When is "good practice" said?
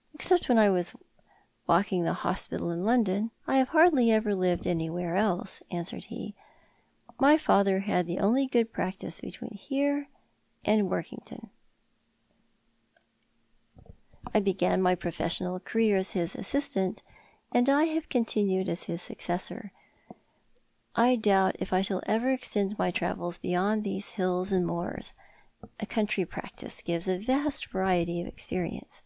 8.46-9.20